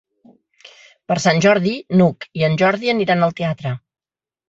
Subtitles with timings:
[1.11, 3.79] Per Sant Jordi n'Hug i en Jordi aniran al teatre.